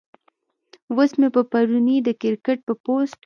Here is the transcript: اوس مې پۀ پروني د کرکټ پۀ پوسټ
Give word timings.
اوس 0.93 1.11
مې 1.19 1.27
پۀ 1.33 1.41
پروني 1.51 1.97
د 2.07 2.09
کرکټ 2.21 2.57
پۀ 2.65 2.73
پوسټ 2.83 3.19